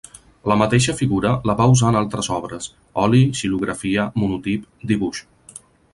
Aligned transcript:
La 0.51 0.55
mateixa 0.59 0.93
figura 1.01 1.33
la 1.49 1.55
va 1.59 1.67
usar 1.73 1.91
en 1.93 1.99
altres 1.99 2.29
obres: 2.37 2.69
oli, 3.03 3.21
xilografia, 3.41 4.07
monotip, 4.23 4.65
dibuix. 4.95 5.25